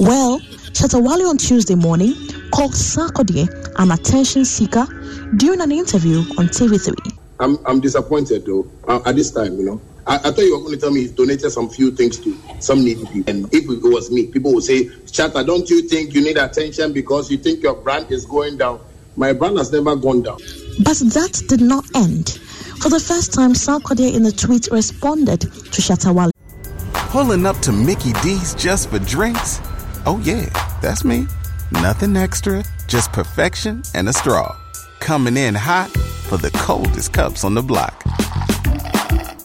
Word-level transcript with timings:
Well, 0.00 0.40
Shatta 0.72 0.98
Wale 1.00 1.28
on 1.28 1.38
Tuesday 1.38 1.76
morning 1.76 2.14
called 2.50 2.72
Sarkodie 2.72 3.48
an 3.78 3.90
attention 3.90 4.44
seeker 4.44 4.86
during 5.36 5.60
an 5.60 5.70
interview 5.70 6.18
on 6.38 6.48
TV3. 6.48 6.94
I'm, 7.40 7.58
I'm 7.66 7.80
disappointed 7.80 8.46
though 8.46 8.66
uh, 8.88 9.02
at 9.06 9.16
this 9.16 9.30
time, 9.30 9.58
you 9.58 9.64
know. 9.64 9.80
I, 10.06 10.16
I, 10.16 10.18
thought 10.18 10.40
you 10.40 10.56
were 10.56 10.62
going 10.62 10.74
to 10.74 10.80
tell 10.80 10.90
me 10.90 11.00
he's 11.00 11.12
donated 11.12 11.50
some 11.50 11.70
few 11.70 11.90
things 11.90 12.18
to 12.20 12.36
some 12.60 12.84
needy 12.84 13.06
people. 13.06 13.34
And 13.34 13.54
if 13.54 13.64
it 13.64 13.82
was 13.82 14.10
me, 14.10 14.26
people 14.26 14.52
would 14.54 14.64
say, 14.64 14.84
Shatta, 14.84 15.46
don't 15.46 15.68
you 15.70 15.88
think 15.88 16.14
you 16.14 16.22
need 16.22 16.36
attention 16.36 16.92
because 16.92 17.30
you 17.30 17.38
think 17.38 17.62
your 17.62 17.74
brand 17.74 18.10
is 18.10 18.26
going 18.26 18.58
down? 18.58 18.80
My 19.16 19.32
brand 19.32 19.56
has 19.58 19.72
never 19.72 19.96
gone 19.96 20.22
down. 20.22 20.38
But 20.82 20.98
that 20.98 21.42
did 21.48 21.60
not 21.60 21.84
end. 21.94 22.30
For 22.82 22.90
the 22.90 23.00
first 23.00 23.32
time, 23.32 23.52
Sarkodie 23.52 24.14
in 24.14 24.24
the 24.24 24.32
tweet 24.32 24.68
responded 24.70 25.40
to 25.40 25.48
Shatta 25.48 26.14
Wale. 26.14 26.30
Pulling 26.92 27.46
up 27.46 27.56
to 27.60 27.72
Mickey 27.72 28.12
D's 28.14 28.54
just 28.54 28.90
for 28.90 28.98
drinks? 28.98 29.60
Oh, 30.04 30.20
yeah, 30.24 30.50
that's 30.82 31.04
me. 31.04 31.26
Nothing 31.70 32.16
extra, 32.16 32.62
just 32.88 33.12
perfection 33.12 33.82
and 33.94 34.08
a 34.08 34.12
straw. 34.12 34.54
Coming 35.00 35.36
in 35.36 35.54
hot 35.54 35.90
for 36.28 36.36
the 36.36 36.50
coldest 36.50 37.12
cups 37.12 37.44
on 37.44 37.54
the 37.54 37.62
block. 37.62 38.04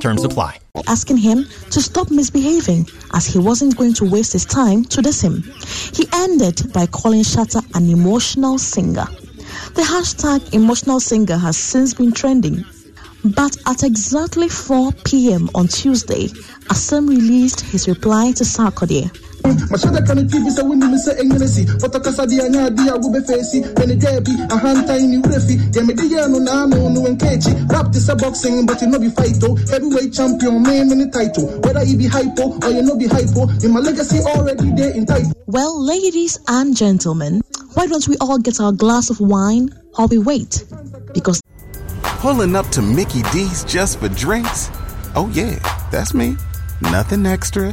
Terms 0.00 0.24
apply. 0.24 0.58
Asking 0.86 1.16
him 1.16 1.46
to 1.70 1.82
stop 1.82 2.10
misbehaving 2.10 2.88
as 3.12 3.26
he 3.26 3.38
wasn't 3.38 3.76
going 3.76 3.94
to 3.94 4.04
waste 4.08 4.32
his 4.32 4.46
time 4.46 4.84
to 4.84 5.02
diss 5.02 5.20
him. 5.20 5.42
He 5.92 6.06
ended 6.12 6.72
by 6.72 6.86
calling 6.86 7.22
Shatta 7.22 7.64
an 7.74 7.90
emotional 7.90 8.58
singer. 8.58 9.06
The 9.74 9.82
hashtag 9.82 10.54
emotional 10.54 11.00
singer 11.00 11.36
has 11.36 11.56
since 11.56 11.94
been 11.94 12.12
trending. 12.12 12.64
But 13.24 13.56
at 13.66 13.82
exactly 13.82 14.48
4 14.48 14.92
p.m. 15.04 15.50
on 15.54 15.66
Tuesday, 15.66 16.28
Asem 16.70 17.08
released 17.08 17.60
his 17.60 17.88
reply 17.88 18.32
to 18.32 18.44
Sarkodie. 18.44 19.10
Mahyɛda 19.70 20.06
ka 20.06 20.14
no 20.14 20.22
tv 20.22 20.44
sɛ 20.50 20.62
wonim 20.68 20.94
sɛ 20.98 21.18
ɛnyene 21.20 21.48
si 21.48 21.64
wɔtɔkasa 21.64 22.26
de 22.28 22.40
anya 22.44 22.66
ade 22.66 22.80
a 22.88 22.98
wobɛfɛsi 22.98 23.78
mene 23.78 23.94
daabi 24.00 24.32
ahantan 24.50 25.08
ne 25.08 25.16
werɛ 25.18 25.40
fi 25.46 25.54
deɛ 25.56 25.86
mede 25.86 26.04
yɛ 26.08 26.28
no 26.30 26.38
naano 26.38 26.88
no 26.92 27.00
wenka 27.02 27.26
akyi 27.36 27.52
rap 27.70 27.92
te 27.92 27.98
sɛ 27.98 28.18
boxing 28.18 28.66
but 28.66 28.80
you 28.80 28.88
no 28.88 28.98
be 28.98 29.08
fight 29.10 29.42
o 29.44 29.54
heavyweight 29.70 30.12
champion 30.12 30.62
me 30.62 30.84
mene 30.84 31.10
title. 31.10 31.46
Whether 31.64 31.84
you 31.84 31.96
be 31.96 32.06
hypo 32.06 32.58
or 32.64 32.70
you 32.70 32.82
no 32.82 32.96
be 32.96 33.06
hypo 33.06 33.48
in 33.64 33.72
my 33.72 33.80
legacy 33.80 34.18
already 34.20 34.70
there 34.72 34.94
in 34.94 35.06
title 35.06 35.32
Well, 35.46 35.80
ladies 35.82 36.38
and 36.48 36.76
gentlemen, 36.76 37.40
why 37.74 37.86
don't 37.86 38.06
we 38.08 38.16
all 38.20 38.38
get 38.38 38.60
our 38.60 38.72
glass 38.72 39.10
of 39.10 39.20
wine 39.20 39.68
while 39.94 40.08
we 40.08 40.18
wait? 40.18 40.64
Because 41.14 41.40
Pulling 42.02 42.56
up 42.56 42.66
to 42.70 42.82
Mickey 42.82 43.22
D's 43.32 43.64
just 43.64 44.00
for 44.00 44.08
drinks? 44.08 44.70
Oh, 45.14 45.30
yeah, 45.32 45.54
that's 45.90 46.14
me. 46.14 46.36
Nothing 46.82 47.26
extra, 47.26 47.72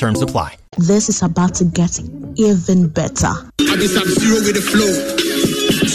Terms 0.00 0.22
apply. 0.22 0.56
this 0.78 1.10
is 1.10 1.22
about 1.22 1.54
to 1.56 1.64
get 1.64 2.00
even 2.36 2.88
better. 2.88 3.26
I 3.60 3.76
be 3.76 3.86
sub 3.86 4.06
zero 4.06 4.40
with 4.40 4.54
the 4.54 4.62
flow. 4.62 5.29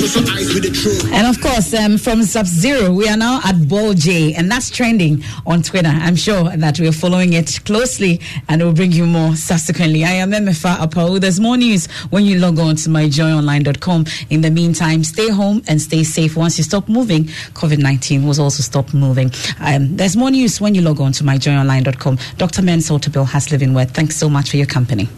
And 0.06 1.26
of 1.26 1.42
course, 1.42 1.74
um, 1.74 1.98
from 1.98 2.22
Sub 2.24 2.46
Zero, 2.46 2.94
we 2.94 3.10
are 3.10 3.18
now 3.18 3.40
at 3.44 3.68
Ball 3.68 3.96
J, 3.96 4.36
and 4.36 4.52
that's 4.52 4.70
trending 4.70 5.24
on 5.48 5.64
Twitter. 5.64 5.90
I'm 5.90 6.16
sure 6.16 6.56
that 6.56 6.80
we're 6.80 6.92
following 6.92 7.34
it 7.34 7.60
closely 7.66 8.22
and 8.48 8.62
we'll 8.62 8.74
bring 8.74 8.92
you 8.92 9.08
more 9.08 9.36
subsequently. 9.36 10.04
I 10.04 10.12
am 10.12 10.32
MFA 10.32 10.76
Apau. 10.78 11.20
There's 11.20 11.40
more 11.40 11.58
news 11.58 11.88
when 12.12 12.24
you 12.24 12.38
log 12.38 12.60
on 12.60 12.76
to 12.76 12.90
myjoyonline.com. 12.90 14.06
In 14.30 14.42
the 14.42 14.52
meantime, 14.52 15.04
stay 15.04 15.30
home 15.30 15.64
and 15.68 15.82
stay 15.82 16.04
safe. 16.04 16.38
Once 16.38 16.60
you 16.60 16.64
stop 16.64 16.88
moving, 16.88 17.24
COVID 17.56 17.80
19 17.80 18.28
was 18.28 18.38
also 18.38 18.62
stop 18.62 18.94
moving. 18.94 19.32
Um, 19.60 19.98
there's 19.98 20.16
more 20.16 20.30
news 20.30 20.62
when 20.62 20.76
you 20.76 20.82
log 20.82 21.02
on 21.02 21.14
to 21.14 21.24
myjoyonline.com. 21.24 22.20
Dr. 22.38 22.62
Mensa 22.62 22.94
Otabil 22.94 23.26
has 23.28 23.52
living 23.52 23.74
word. 23.74 23.90
Thanks 23.90 24.16
so 24.16 24.30
much 24.30 24.52
for 24.52 24.58
your 24.58 24.68
company. 24.68 25.10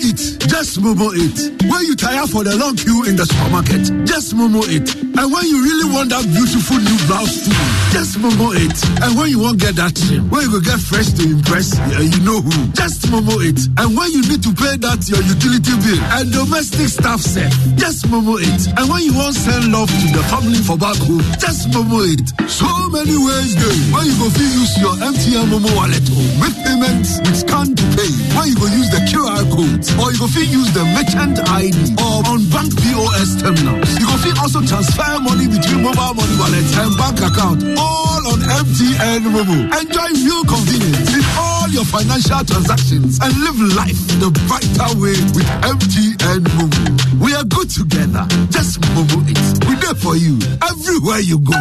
Just 0.00 0.80
Momo 0.80 1.12
it. 1.12 1.52
When 1.68 1.84
you 1.84 1.94
tire 1.94 2.24
for 2.24 2.40
the 2.40 2.56
long 2.56 2.72
queue 2.72 3.04
in 3.04 3.20
the 3.20 3.28
supermarket, 3.28 3.84
just 4.08 4.32
Momo 4.32 4.64
it. 4.64 4.88
And 4.96 5.28
when 5.28 5.44
you 5.44 5.60
really 5.60 5.92
want 5.92 6.08
that 6.08 6.24
beautiful 6.24 6.80
new 6.80 6.96
blouse 7.04 7.44
too, 7.44 7.52
just 7.92 8.16
Momo 8.16 8.48
it. 8.56 8.72
And 9.04 9.12
when 9.20 9.28
you 9.28 9.44
won't 9.44 9.60
get 9.60 9.76
that 9.76 9.92
when 10.32 10.40
you 10.48 10.56
go 10.56 10.60
get 10.64 10.80
fresh 10.80 11.12
to 11.20 11.22
impress, 11.28 11.76
yeah, 11.92 12.00
you 12.00 12.16
know 12.24 12.40
who, 12.40 12.56
just 12.72 13.12
Momo 13.12 13.44
it. 13.44 13.60
And 13.76 13.92
when 13.92 14.08
you 14.08 14.24
need 14.24 14.40
to 14.40 14.56
pay 14.56 14.80
that 14.80 15.04
your 15.04 15.20
utility 15.20 15.76
bill 15.84 16.00
and 16.16 16.32
domestic 16.32 16.88
staff 16.88 17.20
set, 17.20 17.52
just 17.76 18.08
Momo 18.08 18.40
it. 18.40 18.72
And 18.80 18.88
when 18.88 19.04
you 19.04 19.12
want 19.12 19.36
send 19.36 19.68
love 19.68 19.92
to 19.92 20.06
the 20.16 20.24
family 20.32 20.64
for 20.64 20.80
back 20.80 20.96
home, 21.04 21.20
just 21.36 21.68
Momo 21.76 22.08
it. 22.08 22.24
So 22.48 22.68
many 22.88 23.20
ways 23.20 23.52
there. 23.52 23.76
When 23.92 24.08
you 24.08 24.16
go 24.16 24.32
feel 24.32 24.48
use 24.48 24.72
your 24.80 24.96
MTN 24.96 25.52
Momo 25.52 25.68
wallet 25.76 26.08
or 26.08 26.24
make 26.40 26.56
payments 26.64 27.20
with 27.20 27.36
scan 27.36 27.76
to 27.76 27.84
pay. 28.00 28.08
When 28.32 28.48
you 28.48 28.56
go 28.56 28.64
use 28.72 28.88
the 28.88 29.04
QR 29.04 29.44
code 29.52 29.89
or 29.98 30.12
you 30.12 30.18
go 30.20 30.28
fit 30.28 30.46
use 30.48 30.70
the 30.76 30.84
merchant 30.94 31.40
ID 31.50 31.74
or 31.98 32.22
on 32.30 32.44
bank 32.52 32.70
POS 32.78 33.40
terminals. 33.42 33.88
You 33.98 34.06
go 34.06 34.16
fit 34.22 34.36
also 34.38 34.60
transfer 34.62 35.18
money 35.24 35.48
between 35.48 35.82
mobile 35.82 36.14
money 36.14 36.36
wallets 36.38 36.72
and 36.76 36.92
bank 37.00 37.18
account 37.24 37.58
all 37.78 38.22
on 38.30 38.38
MTN 38.62 39.22
Momo. 39.32 39.58
Enjoy 39.74 40.08
real 40.22 40.44
convenience 40.46 41.10
in 41.16 41.24
all 41.38 41.66
your 41.72 41.84
financial 41.88 42.42
transactions 42.44 43.18
and 43.22 43.32
live 43.42 43.58
life 43.74 43.98
the 44.22 44.30
brighter 44.46 44.90
way 45.00 45.16
with 45.34 45.48
MTN 45.64 46.42
Momo. 46.54 46.82
We 47.20 47.34
are 47.34 47.44
good 47.44 47.70
together. 47.70 48.24
Just 48.52 48.80
Momo 48.94 49.18
it. 49.26 49.38
We're 49.66 49.80
there 49.80 49.94
for 49.98 50.16
you 50.16 50.38
everywhere 50.62 51.20
you 51.20 51.38
go. 51.40 51.58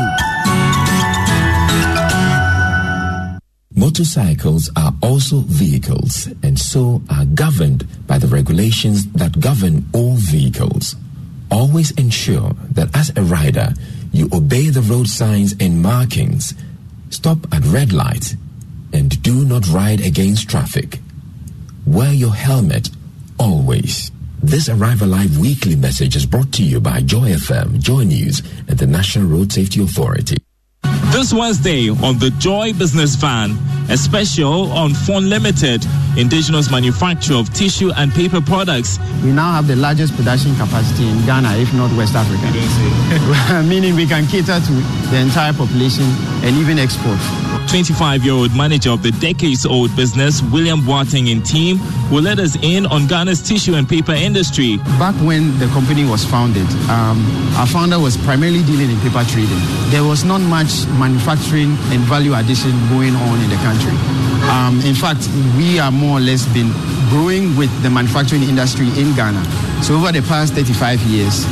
Motorcycles 3.99 4.71
are 4.77 4.93
also 5.03 5.39
vehicles 5.39 6.27
and 6.41 6.57
so 6.57 7.01
are 7.09 7.25
governed 7.25 7.85
by 8.07 8.17
the 8.17 8.27
regulations 8.27 9.05
that 9.11 9.41
govern 9.41 9.85
all 9.93 10.15
vehicles. 10.15 10.95
Always 11.51 11.91
ensure 11.91 12.53
that 12.71 12.95
as 12.95 13.11
a 13.17 13.23
rider, 13.23 13.73
you 14.13 14.29
obey 14.31 14.69
the 14.69 14.83
road 14.83 15.09
signs 15.09 15.53
and 15.59 15.81
markings, 15.81 16.53
stop 17.09 17.39
at 17.53 17.65
red 17.65 17.91
lights, 17.91 18.35
and 18.93 19.21
do 19.21 19.43
not 19.43 19.67
ride 19.67 19.99
against 19.99 20.49
traffic. 20.49 20.99
Wear 21.85 22.13
your 22.13 22.33
helmet 22.33 22.91
always. 23.37 24.11
This 24.41 24.69
Arrive 24.69 25.01
Alive 25.01 25.37
weekly 25.39 25.75
message 25.75 26.15
is 26.15 26.25
brought 26.25 26.53
to 26.53 26.63
you 26.63 26.79
by 26.79 27.01
Joy 27.01 27.31
FM, 27.31 27.81
Joy 27.81 28.03
News, 28.05 28.43
and 28.69 28.79
the 28.79 28.87
National 28.87 29.27
Road 29.27 29.51
Safety 29.51 29.83
Authority. 29.83 30.37
This 31.11 31.33
Wednesday 31.33 31.89
on 31.89 32.17
the 32.19 32.33
Joy 32.39 32.71
Business 32.71 33.15
Van, 33.15 33.57
a 33.89 33.97
special 33.97 34.71
on 34.71 34.93
Fon 34.93 35.29
Limited, 35.29 35.85
indigenous 36.15 36.69
manufacturer 36.69 37.37
of 37.37 37.51
tissue 37.53 37.91
and 37.97 38.11
paper 38.11 38.39
products. 38.39 38.99
We 39.23 39.31
now 39.31 39.51
have 39.53 39.67
the 39.67 39.75
largest 39.75 40.15
production 40.15 40.55
capacity 40.55 41.07
in 41.07 41.25
Ghana, 41.25 41.57
if 41.57 41.73
not 41.73 41.95
West 41.97 42.13
Africa. 42.15 43.63
Meaning 43.67 43.95
we 43.95 44.05
can 44.05 44.27
cater 44.27 44.59
to 44.59 44.73
the 45.09 45.17
entire 45.17 45.53
population 45.53 46.05
and 46.43 46.55
even 46.55 46.77
export. 46.77 47.19
25 47.69 48.25
year 48.25 48.33
old 48.33 48.55
manager 48.55 48.89
of 48.89 49.03
the 49.03 49.11
decades 49.21 49.63
old 49.63 49.95
business, 49.95 50.41
William 50.41 50.81
Boateng 50.81 51.31
and 51.31 51.45
team, 51.45 51.77
will 52.09 52.23
let 52.23 52.39
us 52.39 52.57
in 52.63 52.87
on 52.87 53.05
Ghana's 53.05 53.47
tissue 53.47 53.75
and 53.75 53.87
paper 53.87 54.11
industry. 54.11 54.77
Back 54.97 55.13
when 55.21 55.55
the 55.59 55.67
company 55.67 56.03
was 56.03 56.25
founded, 56.25 56.65
um, 56.89 57.21
our 57.61 57.67
founder 57.67 57.99
was 57.99 58.17
primarily 58.17 58.63
dealing 58.63 58.89
in 58.89 58.99
paper 59.01 59.23
trading. 59.29 59.61
There 59.93 60.03
was 60.03 60.23
not 60.23 60.41
much 60.41 60.87
manufacturing 60.97 61.77
and 61.93 62.01
value 62.09 62.33
addition 62.33 62.71
going 62.89 63.13
on 63.13 63.37
in 63.37 63.49
the 63.51 63.61
country. 63.61 63.93
Um, 64.49 64.81
in 64.81 64.95
fact, 64.95 65.29
we 65.55 65.77
are 65.77 65.91
more 65.91 66.17
or 66.17 66.21
less 66.21 66.51
been 66.51 66.73
growing 67.13 67.55
with 67.55 67.69
the 67.83 67.89
manufacturing 67.91 68.41
industry 68.49 68.87
in 68.97 69.13
Ghana. 69.13 69.45
So 69.83 69.93
over 69.93 70.11
the 70.11 70.23
past 70.23 70.55
35 70.55 71.01
years, 71.01 71.45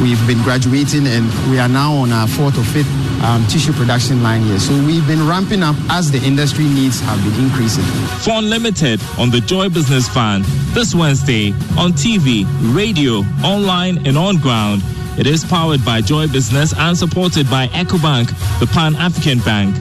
we've 0.00 0.24
been 0.28 0.40
graduating 0.44 1.08
and 1.08 1.26
we 1.50 1.58
are 1.58 1.68
now 1.68 1.92
on 1.94 2.12
our 2.12 2.28
fourth 2.28 2.56
or 2.56 2.62
fifth 2.62 3.05
um, 3.22 3.46
tissue 3.46 3.72
production 3.72 4.22
line 4.22 4.42
here. 4.42 4.58
So 4.58 4.74
we've 4.84 5.06
been 5.06 5.26
ramping 5.26 5.62
up 5.62 5.76
as 5.90 6.10
the 6.10 6.22
industry 6.22 6.64
needs 6.64 7.00
have 7.00 7.22
been 7.24 7.44
increasing. 7.44 7.84
Phone 8.20 8.48
Limited 8.50 9.00
on 9.18 9.30
the 9.30 9.40
Joy 9.40 9.68
Business 9.68 10.08
Van 10.08 10.42
this 10.74 10.94
Wednesday 10.94 11.52
on 11.78 11.92
TV, 11.92 12.44
radio, 12.74 13.24
online, 13.44 14.06
and 14.06 14.16
on 14.18 14.36
ground. 14.36 14.82
It 15.18 15.26
is 15.26 15.44
powered 15.44 15.84
by 15.84 16.02
Joy 16.02 16.28
Business 16.28 16.74
and 16.76 16.96
supported 16.96 17.48
by 17.48 17.68
EcoBank, 17.68 18.28
the 18.60 18.66
Pan 18.66 18.94
African 18.96 19.38
Bank. 19.40 19.74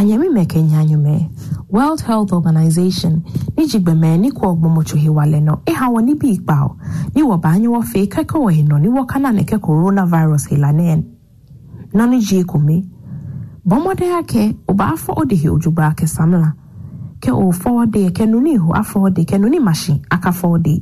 anyị 0.00 0.12
ememeke 0.16 0.62
nyanyomehe 0.62 1.30
World 1.74 2.00
Health 2.08 2.32
Organization 2.32 3.14
níjìgbè 3.56 3.92
mẹ́ẹ̀ 4.02 4.20
níkú 4.22 4.42
ọgbọ́mọ̀tòhìwálẹ̀ 4.52 5.40
náà 5.46 5.56
ìhàwọ̀ 5.70 6.00
níbi 6.06 6.26
ìgbà 6.36 6.56
ọ̀ 6.68 6.72
níwọ̀ba 7.14 7.48
anyọ́wọ́fẹ́ 7.54 8.08
kẹ́kọ̀ọ́ 8.12 8.50
ìnà 8.60 8.76
níwọ̀ká 8.84 9.16
náà 9.24 9.32
nìkẹ́ 9.38 9.58
coronavirus 9.66 10.44
ìlànà 10.54 10.84
ẹ̀ 10.94 10.98
nọ́ni 11.96 12.16
jí 12.26 12.36
ekùnmi 12.42 12.76
bọ́mọdé 13.68 14.06
akẹ́ 14.20 14.44
ọba 14.70 14.84
afọ 14.94 15.10
ọdìhì 15.20 15.46
ojúgbà 15.54 15.82
akẹ́sàmìlà 15.92 16.50
kẹ́ 17.22 17.32
òfọ́ 17.44 17.70
ọdẹ 17.82 18.02
kẹ́nu 18.16 18.36
ní 18.44 18.50
ìhò 18.58 18.68
afọ 18.80 18.96
ọdẹ 19.06 19.22
kẹ́nu 19.30 19.46
ní 19.52 19.58
màṣí 19.66 19.94
akafọ́ 20.14 20.48
ọdẹ 20.56 20.74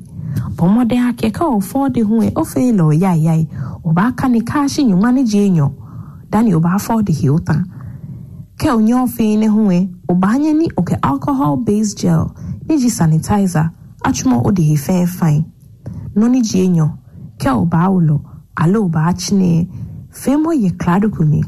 bọ́mọdé 0.56 0.96
akẹ́ 1.08 1.30
kẹ́ 1.36 1.46
òfọ́ 1.56 1.78
ọdẹ 1.86 2.00
hu 2.08 2.14
ẹ̀ 2.26 2.30
ọfẹ́ 2.40 2.62
ilẹ̀ 2.70 2.86
ọ̀yáyáyí 2.92 3.44
aka 4.08 4.26
ní 4.32 4.40
káàṣì 4.48 4.80
nyùmá 4.88 5.08
ní 5.16 5.22
jí 5.30 5.38
èèyàn 5.46 5.70
dání 6.32 6.50
ọba 6.58 6.68
afọ 6.76 6.90
ọdìhì 7.00 7.26
ọ̀tàn 7.36 7.60
ke 8.58 8.70
onye 8.70 8.94
ofeene 8.94 9.46
hunwe 9.48 9.88
ubanyeni 10.08 10.72
oke 10.76 10.94
alcohol 11.02 11.56
based 11.56 11.98
gel 12.00 12.30
niji 12.68 12.90
sanitizer 12.90 13.70
achumo 14.04 14.42
odighi 14.44 14.76
fee 14.76 15.06
fine. 15.06 15.44
Noniji 16.16 16.60
enyo 16.60 16.90
ke 17.38 17.50
uba 17.50 17.90
ulo 17.90 18.20
ala 18.56 18.80
uba 18.80 19.12
chine 19.14 19.68
femo 20.10 20.52
ye 20.52 20.70
kladuku 20.70 21.24
mi 21.24 21.44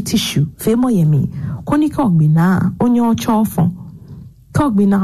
tishu 0.00 0.46
femo 0.56 0.90
ye 0.90 1.04
mi 1.04 1.30
onye 1.66 3.00
ọcha 3.00 3.32
ọfọ. 3.42 3.70
Ke 4.52 4.62
ogbi 4.64 4.86
na 4.86 4.98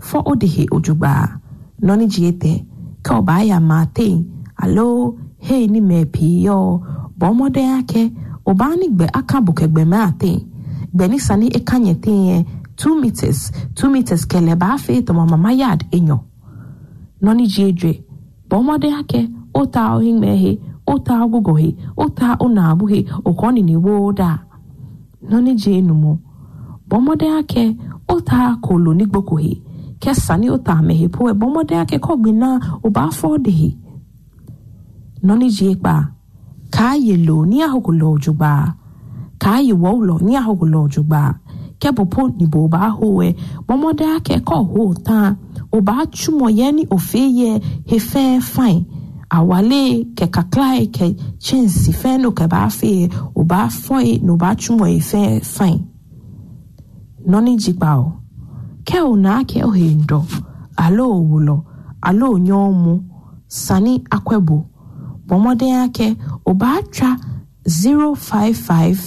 fọ 0.00 0.22
odighi 0.26 0.68
ojugba. 0.70 1.40
Noniji 1.82 2.26
ete 2.26 2.64
ke 3.02 3.14
uba 3.14 3.42
ya 3.42 3.58
ma 3.60 3.86
tei 3.86 4.22
alo 4.56 5.16
hei 5.38 5.66
ni 5.66 5.80
mepi 5.80 6.44
yo 6.44 6.80
bọmọdé 7.18 7.78
ake 7.78 8.12
uba 8.46 8.66
anigbe 8.66 9.06
aka 9.12 9.40
bukegbe 9.40 9.82
atei 10.04 10.46
danisa 10.94 11.36
ne 11.36 11.46
ɛka 11.58 11.76
nyɛteeɛ 11.84 12.36
2 12.76 13.00
meters 13.00 13.40
2 13.74 13.90
meters 13.94 14.22
kɛlɛ 14.30 14.54
baa 14.58 14.74
afei 14.76 15.00
tɔmamama 15.06 15.50
yard 15.60 15.80
e 15.90 15.98
ɛnyɔ 15.98 16.18
nɔne 17.22 17.44
gyeedwe 17.52 17.92
bɔ 18.48 18.56
mmɔden 18.62 18.94
akɛ 19.00 19.20
otaa 19.60 19.88
ohengmaa 19.96 20.36
he 20.42 20.52
otaa 20.92 21.20
ogogɔ 21.26 21.54
he 21.62 21.68
otaa 21.96 22.36
onaabu 22.44 22.84
he 22.92 23.00
okɔɔ 23.28 23.50
ne 23.54 23.62
ne 23.62 23.76
woo 23.76 24.12
da. 24.12 24.30
Nɔne 25.30 25.52
gyee 25.60 25.80
no 25.80 25.94
mu 25.94 26.12
bɔ 26.88 26.96
mmɔden 27.00 27.32
akɛ 27.40 27.62
otaa 28.08 28.56
kolo 28.64 28.92
ne 28.92 29.04
gboko 29.06 29.36
he 29.44 29.62
kɛsa 30.02 30.38
ne 30.40 30.50
otaa 30.50 30.80
mɛhe 30.86 31.06
po 31.14 31.24
bɔ 31.40 31.46
mmɔden 31.50 31.80
akɛ 31.84 31.96
kɔgbinaa 32.04 32.56
obaafɔ 32.86 33.42
de 33.44 33.50
he. 33.50 33.70
Nɔne 35.24 35.46
gyee 35.56 35.74
kpaa 35.76 36.02
kaa 36.70 36.94
yelo 37.06 37.44
ne 37.46 37.56
ahokolo 37.66 38.18
dwogbaa 38.22 38.74
ka 39.44 39.50
ayiwa 39.58 39.90
ụlọ 39.98 40.14
ni 40.26 40.32
ahụla 40.40 40.78
ọjụgba 40.84 41.22
kẹbùpọ 41.80 42.20
nìbò 42.38 42.60
bá 42.74 42.82
hùwẹ 42.98 43.28
bọmọdé 43.66 44.04
akẹkọọ 44.16 44.58
hù 44.72 44.82
tán 45.06 45.26
ọba 45.76 45.92
atúmọ 46.02 46.46
yẹn 46.58 46.70
ní 46.76 46.82
òfé 46.96 47.20
yẹ 47.40 47.50
hefẹ 47.90 48.24
fain 48.54 48.78
awale 49.36 49.82
kẹkàkláì 50.16 50.86
kẹ 50.96 51.06
chẹnsì 51.44 51.90
fẹ 52.00 52.12
nù 52.22 52.28
kẹbà 52.38 52.60
fẹ 52.78 52.92
ọba 53.40 53.56
afọyẹ 53.68 54.12
n'ọba 54.26 54.46
atúmọ 54.54 54.84
yẹ 54.94 55.00
fẹ 55.10 55.22
fain 55.54 55.76
nọni 57.30 57.52
jìgbà 57.62 57.90
ọ 58.04 58.08
kẹwò 58.86 59.12
náà 59.24 59.42
kẹwò 59.50 59.70
hẹ 59.78 59.88
ndọ 60.02 60.18
alo 60.84 61.04
òwúlọ 61.18 61.56
alo 62.08 62.26
ònyọọmú 62.36 62.92
sani 63.48 63.92
akwẹbù 64.16 64.56
bọmọdé 65.28 65.68
akẹ 65.84 66.08
ọba 66.50 66.68
atwa 66.78 67.10
zero 67.80 68.08
five 68.14 68.56
five. 68.68 69.00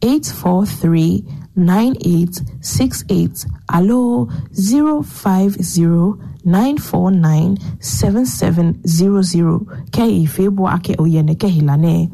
843 0.00 1.22
9868 1.56 3.46
alo 3.68 4.28
050 4.52 6.14
949 6.44 7.56
7700 7.80 9.60
kɛhi 9.92 10.26
febo 10.26 10.68
ake 10.68 10.94
oyene 10.98 11.34
kehilane 11.34 12.08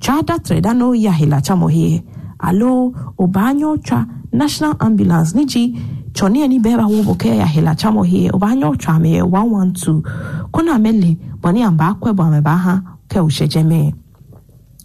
chada 0.00 0.38
treda 0.38 0.74
no 0.74 0.92
ya 0.94 1.12
hila 1.12 1.40
chamohie 1.40 2.02
alo 2.38 2.92
obanyo 3.18 3.76
cha 3.76 4.06
national 4.32 4.74
ambulance. 4.80 5.34
Niji 5.36 5.78
choni 6.12 6.42
ani 6.42 6.58
beba 6.58 6.86
wobo 6.86 7.14
ke 7.14 7.36
ya 7.36 7.46
hila 7.46 7.74
chamohie 7.74 8.30
obanyo 8.32 8.74
cha 8.76 8.98
me 8.98 9.20
112 9.22 10.02
kona 10.50 10.78
mele 10.78 11.16
bani 11.42 11.62
amba 11.62 11.94
kwe 11.94 12.12
bo 12.12 12.24
me 12.30 12.40
ba 12.40 12.56
ha 12.56 12.82
ke 13.08 13.20
ushejeme 13.20 13.94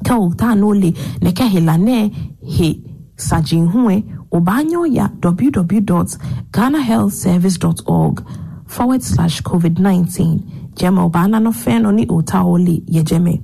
ke 0.04 0.14
uta 0.14 0.56
no 0.56 0.74
le 0.74 0.94
ne 1.22 1.32
ke 1.32 1.44
hilane 1.48 2.12
he 2.48 2.80
sajin 3.16 3.66
huwe 3.68 4.04
obanyo 4.32 4.86
ya 4.86 5.10
www.ghanahealthservice.org 5.24 8.22
forward 8.66 9.02
slash 9.02 9.42
covid-19 9.42 10.40
jema 10.76 11.04
obana 11.04 11.40
no 11.40 11.52
feno 11.52 11.92
ni 11.92 12.06
ota 12.10 12.44
oli 12.44 12.84
yejeme 12.88 13.42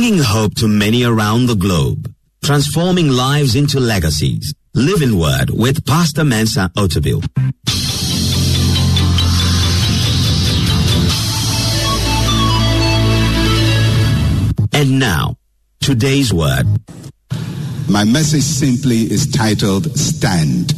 Bringing 0.00 0.22
hope 0.22 0.54
to 0.54 0.66
many 0.66 1.04
around 1.04 1.44
the 1.44 1.54
globe. 1.54 2.10
Transforming 2.42 3.08
lives 3.08 3.54
into 3.54 3.78
legacies. 3.78 4.54
Living 4.72 5.18
Word 5.18 5.50
with 5.50 5.84
Pastor 5.84 6.24
Mensa 6.24 6.70
Otabil. 6.74 7.22
And 14.72 14.98
now, 14.98 15.36
today's 15.80 16.32
word. 16.32 16.64
My 17.86 18.04
message 18.04 18.44
simply 18.44 19.02
is 19.02 19.30
titled 19.30 19.94
Stand. 19.98 20.72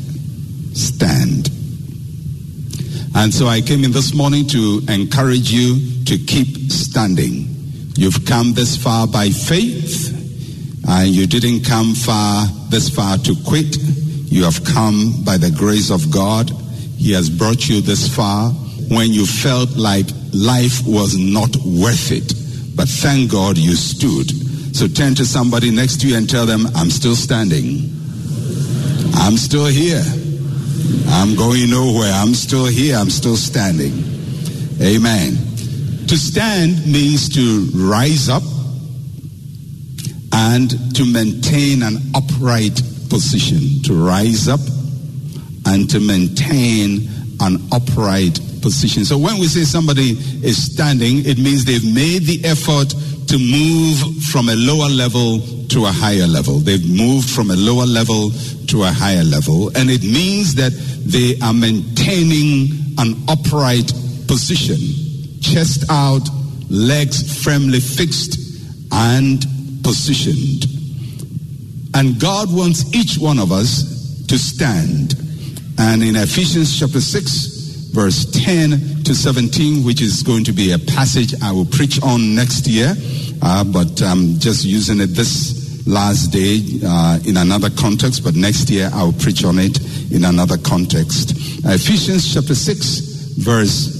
Stand. 0.77 1.49
And 3.15 3.33
so 3.33 3.47
I 3.47 3.61
came 3.61 3.85
in 3.85 3.93
this 3.93 4.15
morning 4.15 4.49
to 4.49 4.83
encourage 4.89 5.53
you 5.53 6.05
to 6.07 6.19
keep 6.19 6.73
standing. 6.73 7.62
You've 7.97 8.25
come 8.25 8.55
this 8.55 8.77
far 8.77 9.07
by 9.07 9.29
faith, 9.31 10.11
and 10.89 11.09
you 11.09 11.27
didn't 11.27 11.65
come 11.65 11.95
far 11.95 12.47
this 12.71 12.89
far 12.89 13.19
to 13.19 13.35
quit. 13.47 13.77
You 13.79 14.45
have 14.45 14.65
come 14.65 15.23
by 15.25 15.37
the 15.37 15.51
grace 15.51 15.91
of 15.91 16.11
God. 16.11 16.51
He 16.97 17.13
has 17.13 17.29
brought 17.29 17.69
you 17.69 17.81
this 17.81 18.09
far 18.09 18.51
when 18.89 19.11
you 19.13 19.27
felt 19.27 19.77
like 19.77 20.07
life 20.33 20.83
was 20.87 21.17
not 21.17 21.55
worth 21.57 22.11
it. 22.11 22.33
But 22.75 22.89
thank 22.89 23.31
God 23.31 23.59
you 23.59 23.75
stood. 23.75 24.31
So 24.75 24.89
turn 24.89 25.15
to 25.17 25.27
somebody 25.27 25.71
next 25.71 26.01
to 26.01 26.09
you 26.09 26.17
and 26.17 26.29
tell 26.29 26.47
them, 26.47 26.67
I'm 26.75 26.91
still 26.91 27.15
standing. 27.15 27.91
I'm 29.15 29.37
still 29.37 29.67
here. 29.67 30.03
I'm 31.09 31.37
going 31.37 31.69
nowhere. 31.71 32.13
I'm 32.13 32.35
still 32.35 32.65
here. 32.65 32.97
I'm 32.97 33.11
still 33.11 33.37
standing. 33.37 33.93
Amen. 34.81 35.52
To 36.09 36.17
stand 36.17 36.87
means 36.87 37.29
to 37.31 37.71
rise 37.75 38.29
up 38.29 38.43
and 40.33 40.71
to 40.97 41.05
maintain 41.05 41.83
an 41.83 41.99
upright 42.15 42.81
position. 43.09 43.83
To 43.85 43.95
rise 43.95 44.49
up 44.49 44.61
and 45.67 45.89
to 45.91 46.01
maintain 46.01 47.09
an 47.41 47.61
upright 47.73 48.39
position. 48.63 49.05
So 49.05 49.19
when 49.19 49.39
we 49.39 49.47
say 49.47 49.65
somebody 49.65 50.11
is 50.43 50.73
standing, 50.73 51.27
it 51.27 51.39
means 51.39 51.65
they've 51.65 51.95
made 51.95 52.23
the 52.23 52.45
effort 52.45 52.95
to 53.29 53.39
move 53.39 54.25
from 54.25 54.49
a 54.49 54.57
lower 54.57 54.89
level 54.89 55.41
to 55.69 55.87
a 55.87 55.93
higher 55.93 56.27
level. 56.27 56.59
They've 56.59 56.89
moved 56.89 57.31
from 57.31 57.51
a 57.51 57.57
lower 57.57 57.87
level 57.87 58.31
to 58.69 58.83
a 58.85 58.91
higher 58.91 59.25
level. 59.25 59.69
And 59.77 59.91
it 59.91 60.03
means 60.03 60.55
that 60.57 60.73
they 61.05 61.39
are 61.45 61.55
maintaining 61.55 62.97
an 62.99 63.17
upright 63.29 63.93
position. 64.29 64.79
Chest 65.43 65.85
out, 65.91 66.27
legs 66.71 67.43
firmly 67.45 67.81
fixed 67.81 68.39
and 68.93 69.45
positioned. 69.83 70.67
And 71.95 72.19
God 72.21 72.49
wants 72.55 72.95
each 72.95 73.19
one 73.19 73.39
of 73.39 73.53
us 73.53 74.25
to 74.29 74.39
stand. 74.39 75.15
And 75.79 76.03
in 76.03 76.17
Ephesians 76.17 76.79
chapter 76.79 77.01
6, 77.01 77.91
verse 77.93 78.25
10 78.45 79.05
to 79.05 79.15
17, 79.15 79.85
which 79.85 80.01
is 80.01 80.23
going 80.23 80.45
to 80.45 80.53
be 80.53 80.73
a 80.73 80.79
passage 80.79 81.35
I 81.43 81.53
will 81.53 81.67
preach 81.67 82.03
on 82.03 82.35
next 82.35 82.67
year, 82.67 82.95
uh, 83.43 83.65
but 83.65 84.01
I'm 84.03 84.39
just 84.39 84.65
using 84.65 85.01
it 85.01 85.09
this 85.09 85.87
last 85.87 86.29
day 86.29 86.61
uh, 86.87 87.19
in 87.27 87.37
another 87.37 87.69
context, 87.71 88.25
but 88.25 88.35
next 88.35 88.71
year 88.71 88.89
I'll 88.95 89.13
preach 89.13 89.45
on 89.45 89.59
it 89.59 89.79
in 90.13 90.25
another 90.25 90.57
context. 90.57 91.33
Ephesians 91.65 92.33
chapter 92.33 92.55
6, 92.55 92.99
verse 93.39 93.99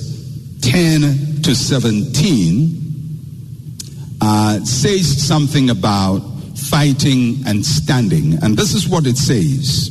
10 0.63 1.32
to 1.45 1.55
17, 1.55 2.83
uh, 4.21 4.61
says 4.65 5.27
something 5.27 5.71
about 5.71 6.21
fighting 6.57 7.43
and 7.47 7.65
standing. 7.65 8.43
And 8.43 8.57
this 8.57 8.75
is 8.75 8.89
what 8.89 9.07
it 9.07 9.17
says. 9.17 9.91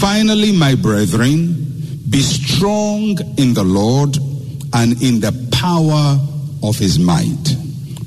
Finally, 0.00 0.52
my 0.52 0.74
brethren, 0.74 1.66
be 2.10 2.20
strong 2.20 3.18
in 3.38 3.54
the 3.54 3.64
Lord 3.64 4.16
and 4.74 5.00
in 5.02 5.20
the 5.20 5.32
power 5.52 6.18
of 6.62 6.76
his 6.78 6.98
might. 6.98 7.56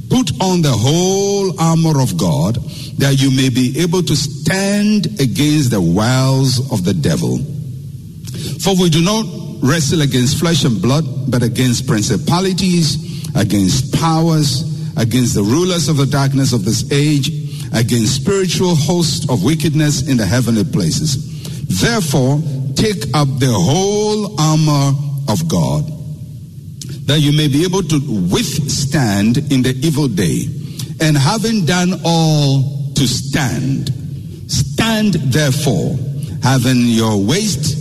Put 0.10 0.32
on 0.42 0.62
the 0.62 0.72
whole 0.72 1.60
armor 1.60 2.02
of 2.02 2.18
God 2.18 2.56
that 2.98 3.22
you 3.22 3.32
may 3.32 3.50
be 3.50 3.80
able 3.80 4.04
to 4.04 4.16
stand 4.16 5.06
against 5.20 5.72
the 5.72 5.82
wiles 5.82 6.72
of 6.72 6.84
the 6.84 6.94
devil. 6.94 7.38
For 8.60 8.76
we 8.76 8.90
do 8.90 9.02
not 9.02 9.39
wrestle 9.62 10.02
against 10.02 10.40
flesh 10.40 10.64
and 10.64 10.82
blood, 10.82 11.06
but 11.30 11.44
against 11.44 11.88
principalities, 11.88 13.28
against 13.36 13.94
powers, 13.94 14.64
against 14.98 15.36
the 15.36 15.44
rulers 15.44 15.88
of 15.88 15.98
the 15.98 16.06
darkness 16.06 16.54
of 16.54 16.66
this 16.66 16.92
age, 16.92 17.30
against 17.74 18.22
spiritual 18.22 18.76
hosts 18.76 19.30
of 19.30 19.44
wickedness 19.44 20.08
in 20.08 20.18
the 20.18 20.26
heavenly 20.26 20.64
places. 20.64 21.26
Therefore, 21.82 22.42
take 22.76 23.06
up 23.14 23.28
the 23.40 23.52
whole 23.52 24.40
armor 24.40 24.98
of 25.28 25.48
God, 25.48 25.86
that 27.06 27.20
you 27.20 27.36
may 27.36 27.48
be 27.48 27.64
able 27.64 27.84
to 27.84 28.00
withstand 28.32 29.38
in 29.52 29.62
the 29.62 29.76
evil 29.84 30.08
day, 30.08 30.46
and 31.02 31.18
having 31.18 31.66
done 31.66 32.00
all 32.04 32.92
to 32.96 33.08
stand, 33.08 33.90
stand 34.52 35.14
therefore, 35.14 35.98
having 36.42 36.78
your 36.88 37.18
waist 37.18 37.78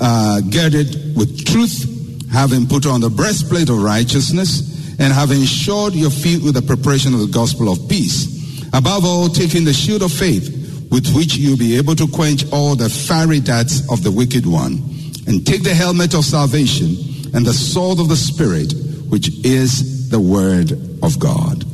uh, 0.00 0.40
girded 0.40 1.07
with 1.18 1.44
truth, 1.44 2.30
having 2.32 2.66
put 2.66 2.86
on 2.86 3.00
the 3.00 3.10
breastplate 3.10 3.68
of 3.68 3.82
righteousness, 3.82 4.96
and 5.00 5.12
having 5.12 5.42
shod 5.44 5.94
your 5.94 6.10
feet 6.10 6.42
with 6.42 6.54
the 6.54 6.62
preparation 6.62 7.12
of 7.12 7.20
the 7.20 7.26
gospel 7.26 7.68
of 7.68 7.88
peace. 7.88 8.64
Above 8.72 9.04
all, 9.04 9.28
taking 9.28 9.64
the 9.64 9.72
shield 9.72 10.02
of 10.02 10.12
faith, 10.12 10.54
with 10.90 11.12
which 11.14 11.36
you'll 11.36 11.58
be 11.58 11.76
able 11.76 11.94
to 11.94 12.06
quench 12.08 12.44
all 12.52 12.74
the 12.74 12.88
fiery 12.88 13.40
darts 13.40 13.90
of 13.90 14.02
the 14.02 14.10
wicked 14.10 14.46
one. 14.46 14.80
And 15.26 15.46
take 15.46 15.62
the 15.62 15.74
helmet 15.74 16.14
of 16.14 16.24
salvation 16.24 16.96
and 17.34 17.44
the 17.44 17.52
sword 17.52 18.00
of 18.00 18.08
the 18.08 18.16
Spirit, 18.16 18.72
which 19.10 19.28
is 19.44 20.08
the 20.08 20.20
word 20.20 20.72
of 21.02 21.18
God. 21.18 21.64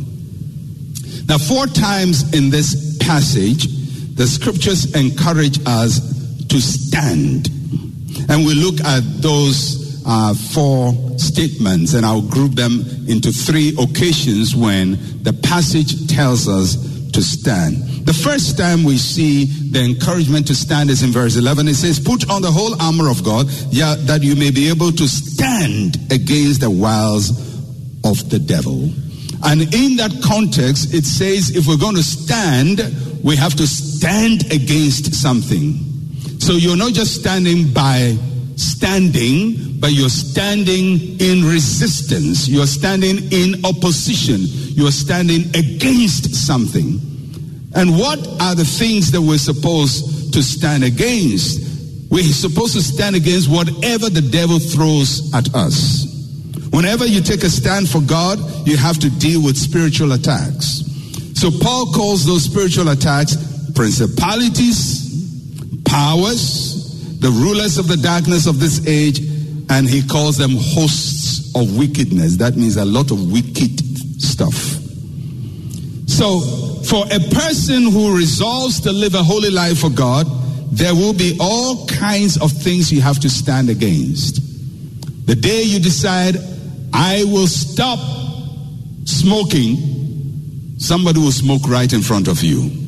Now, 1.29 1.39
four 1.39 1.67
times 1.67 2.35
in 2.35 2.51
this 2.51 2.99
passage, 2.99 3.67
the 4.15 4.27
scriptures 4.27 4.95
encourage 4.95 5.59
us 5.67 6.01
to 6.49 6.61
stand. 6.61 7.49
And 8.29 8.47
we 8.47 8.55
look 8.55 8.81
at 8.81 9.03
those 9.23 10.03
uh, 10.07 10.35
four 10.35 10.93
statements, 11.19 11.95
and 11.95 12.05
I'll 12.05 12.23
group 12.23 12.53
them 12.53 12.85
into 13.09 13.33
three 13.33 13.75
occasions 13.79 14.55
when 14.55 15.23
the 15.23 15.33
passage 15.33 16.07
tells 16.09 16.49
us 16.49 16.77
to 17.13 17.23
stand. 17.23 17.77
The 18.07 18.13
first 18.13 18.59
time 18.59 18.85
we 18.85 18.99
see 18.99 19.45
the 19.45 19.81
encouragement 19.83 20.47
to 20.49 20.55
stand 20.55 20.91
is 20.91 21.03
in 21.03 21.11
verse 21.11 21.37
11. 21.37 21.69
It 21.69 21.75
says, 21.75 21.99
Put 21.99 22.29
on 22.29 22.43
the 22.43 22.51
whole 22.51 22.81
armor 22.83 23.09
of 23.09 23.25
God, 23.25 23.47
yeah, 23.71 23.95
that 24.01 24.23
you 24.23 24.37
may 24.37 24.51
be 24.51 24.69
able 24.69 24.93
to 24.93 25.09
stand 25.09 25.97
against 26.11 26.61
the 26.61 26.71
wiles 26.71 27.31
of 28.05 28.29
the 28.31 28.39
devil. 28.39 28.91
And 29.45 29.63
in 29.75 29.97
that 29.97 30.23
context, 30.25 30.93
it 30.93 31.05
says 31.05 31.55
if 31.55 31.67
we're 31.67 31.79
going 31.79 31.97
to 31.97 32.03
stand, 32.03 32.81
we 33.23 33.37
have 33.37 33.55
to 33.55 33.67
stand 33.67 34.53
against 34.53 35.15
something. 35.15 35.94
So 36.45 36.53
you're 36.53 36.77
not 36.77 36.93
just 36.93 37.15
standing 37.15 37.73
by 37.73 38.19
standing, 38.57 39.81
but 39.81 39.93
you're 39.93 40.11
standing 40.11 41.19
in 41.19 41.43
resistance. 41.43 42.47
You're 42.47 42.67
standing 42.67 43.33
in 43.33 43.65
opposition. 43.65 44.41
You're 44.77 44.91
standing 44.91 45.49
against 45.57 46.35
something. 46.35 47.01
And 47.75 47.99
what 47.99 48.19
are 48.43 48.55
the 48.55 48.67
things 48.67 49.11
that 49.13 49.23
we're 49.23 49.39
supposed 49.39 50.35
to 50.35 50.43
stand 50.43 50.85
against? 50.85 51.63
We're 52.11 52.23
supposed 52.25 52.75
to 52.75 52.83
stand 52.83 53.17
against 53.17 53.51
whatever 53.51 54.11
the 54.11 54.21
devil 54.21 54.59
throws 54.59 55.33
at 55.33 55.49
us. 55.55 56.05
Whenever 56.73 57.07
you 57.07 57.23
take 57.23 57.43
a 57.43 57.49
stand 57.49 57.89
for 57.89 58.03
God, 58.03 58.39
you 58.69 58.77
have 58.77 58.99
to 58.99 59.09
deal 59.09 59.43
with 59.43 59.57
spiritual 59.57 60.13
attacks. 60.13 60.85
So 61.41 61.51
Paul 61.51 61.87
calls 61.87 62.27
those 62.27 62.45
spiritual 62.45 62.91
attacks 62.91 63.35
principalities, 63.75 65.04
powers, 65.87 67.19
the 67.21 67.31
rulers 67.31 67.79
of 67.79 67.89
the 67.89 67.97
darkness 67.97 68.47
of 68.47 68.61
this 68.61 68.87
age, 68.87 69.21
and 69.71 69.89
he 69.89 70.07
calls 70.07 70.37
them 70.37 70.53
hosts 70.55 71.55
of 71.55 71.77
wickedness. 71.77 72.37
That 72.37 72.57
means 72.57 72.77
a 72.77 72.85
lot 72.85 73.11
of 73.11 73.33
wicked 73.33 73.81
stuff. 74.21 74.55
So, 76.07 76.41
for 76.85 77.07
a 77.07 77.19
person 77.19 77.91
who 77.91 78.17
resolves 78.17 78.81
to 78.81 78.93
live 78.93 79.15
a 79.15 79.23
holy 79.23 79.51
life 79.51 79.79
for 79.79 79.91
God, 79.91 80.27
there 80.71 80.95
will 80.95 81.15
be 81.15 81.37
all 81.41 81.87
kinds 81.87 82.41
of 82.41 82.53
things 82.53 82.93
you 82.93 83.01
have 83.01 83.19
to 83.21 83.31
stand 83.31 83.71
against. 83.71 84.43
The 85.27 85.35
day 85.35 85.63
you 85.63 85.81
decide, 85.81 86.37
I 86.93 87.25
will 87.25 87.47
stop 87.47 87.99
smoking, 89.05 90.77
somebody 90.79 91.21
will 91.21 91.33
smoke 91.33 91.63
right 91.67 91.91
in 91.93 92.03
front 92.03 92.29
of 92.29 92.43
you. 92.43 92.84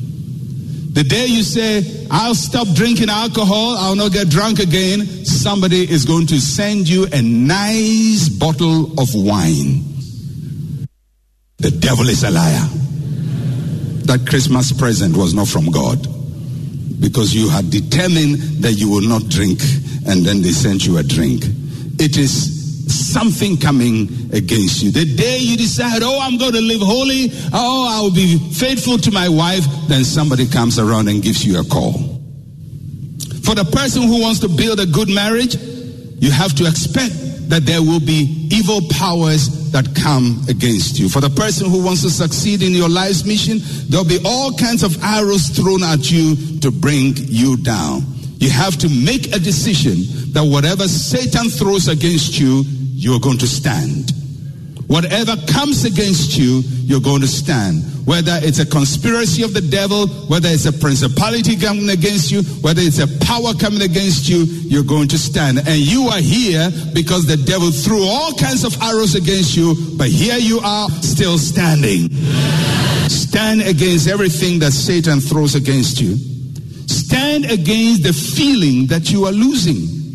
The 0.97 1.03
day 1.03 1.27
you 1.27 1.43
say, 1.43 2.07
I'll 2.09 2.33
stop 2.33 2.67
drinking 2.69 3.11
alcohol, 3.11 3.77
I'll 3.77 3.95
not 3.95 4.13
get 4.13 4.29
drunk 4.29 4.57
again, 4.57 5.05
somebody 5.25 5.87
is 5.87 6.05
going 6.05 6.25
to 6.25 6.41
send 6.41 6.89
you 6.89 7.05
a 7.13 7.21
nice 7.21 8.29
bottle 8.29 8.99
of 8.99 9.13
wine. 9.13 9.83
The 11.59 11.69
devil 11.69 12.09
is 12.09 12.23
a 12.23 12.31
liar. 12.31 12.67
That 14.07 14.25
Christmas 14.27 14.71
present 14.71 15.15
was 15.15 15.35
not 15.35 15.47
from 15.47 15.69
God 15.69 16.01
because 16.99 17.31
you 17.31 17.47
had 17.47 17.69
determined 17.69 18.63
that 18.63 18.73
you 18.73 18.89
will 18.89 19.07
not 19.07 19.29
drink 19.29 19.59
and 20.07 20.25
then 20.25 20.41
they 20.41 20.49
sent 20.49 20.87
you 20.87 20.97
a 20.97 21.03
drink. 21.03 21.43
It 21.99 22.17
is 22.17 22.56
something 22.87 23.57
coming 23.57 24.07
against 24.33 24.83
you. 24.83 24.91
The 24.91 25.05
day 25.15 25.39
you 25.39 25.57
decide, 25.57 26.01
oh, 26.03 26.19
I'm 26.21 26.37
going 26.37 26.53
to 26.53 26.61
live 26.61 26.81
holy, 26.81 27.31
oh, 27.53 27.87
I 27.89 28.01
will 28.01 28.13
be 28.13 28.37
faithful 28.53 28.97
to 28.97 29.11
my 29.11 29.29
wife, 29.29 29.65
then 29.87 30.03
somebody 30.03 30.47
comes 30.47 30.79
around 30.79 31.07
and 31.07 31.21
gives 31.21 31.45
you 31.45 31.59
a 31.59 31.63
call. 31.63 31.93
For 33.43 33.55
the 33.55 33.67
person 33.71 34.03
who 34.03 34.21
wants 34.21 34.39
to 34.41 34.49
build 34.49 34.79
a 34.79 34.85
good 34.85 35.09
marriage, 35.09 35.55
you 35.55 36.31
have 36.31 36.53
to 36.55 36.67
expect 36.67 37.13
that 37.49 37.65
there 37.65 37.81
will 37.81 38.01
be 38.01 38.49
evil 38.51 38.81
powers 38.91 39.71
that 39.71 39.87
come 39.95 40.43
against 40.49 40.99
you. 40.99 41.07
For 41.07 41.21
the 41.21 41.29
person 41.29 41.69
who 41.69 41.83
wants 41.83 42.01
to 42.01 42.09
succeed 42.09 42.61
in 42.61 42.73
your 42.73 42.89
life's 42.89 43.25
mission, 43.25 43.59
there'll 43.87 44.05
be 44.05 44.19
all 44.25 44.51
kinds 44.53 44.83
of 44.83 45.01
arrows 45.03 45.47
thrown 45.49 45.83
at 45.83 46.11
you 46.11 46.59
to 46.59 46.71
bring 46.71 47.13
you 47.15 47.57
down. 47.57 48.03
You 48.39 48.49
have 48.49 48.77
to 48.77 48.89
make 48.89 49.33
a 49.35 49.39
decision 49.39 49.95
that 50.33 50.43
whatever 50.43 50.87
Satan 50.87 51.49
throws 51.49 51.87
against 51.87 52.39
you, 52.39 52.63
you're 52.97 53.19
going 53.19 53.37
to 53.37 53.47
stand. 53.47 54.11
Whatever 54.87 55.35
comes 55.45 55.85
against 55.85 56.35
you, 56.35 56.63
you're 56.81 56.99
going 56.99 57.21
to 57.21 57.27
stand. 57.27 57.83
Whether 58.07 58.39
it's 58.41 58.57
a 58.57 58.65
conspiracy 58.65 59.43
of 59.43 59.53
the 59.53 59.61
devil, 59.61 60.07
whether 60.25 60.49
it's 60.49 60.65
a 60.65 60.73
principality 60.73 61.57
coming 61.57 61.89
against 61.89 62.31
you, 62.31 62.41
whether 62.65 62.81
it's 62.81 62.97
a 62.97 63.07
power 63.23 63.53
coming 63.53 63.83
against 63.83 64.27
you, 64.27 64.45
you're 64.65 64.83
going 64.83 65.09
to 65.09 65.17
stand. 65.17 65.59
And 65.59 65.77
you 65.77 66.07
are 66.07 66.21
here 66.21 66.71
because 66.95 67.27
the 67.27 67.37
devil 67.37 67.69
threw 67.69 68.01
all 68.01 68.33
kinds 68.33 68.63
of 68.63 68.81
arrows 68.81 69.13
against 69.13 69.55
you, 69.55 69.75
but 69.95 70.07
here 70.07 70.37
you 70.37 70.59
are 70.63 70.89
still 71.03 71.37
standing. 71.37 72.09
Stand 73.07 73.61
against 73.61 74.07
everything 74.07 74.57
that 74.59 74.71
Satan 74.71 75.19
throws 75.19 75.53
against 75.53 76.01
you. 76.01 76.15
Stand 76.87 77.45
against 77.45 78.01
the 78.01 78.13
feeling 78.13 78.87
that 78.87 79.11
you 79.11 79.25
are 79.25 79.31
losing. 79.31 80.06